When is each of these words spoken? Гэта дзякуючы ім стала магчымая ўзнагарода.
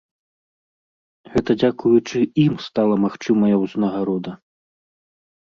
Гэта 1.33 1.51
дзякуючы 1.59 2.17
ім 2.45 2.55
стала 2.71 2.95
магчымая 3.05 3.55
ўзнагарода. 3.65 4.31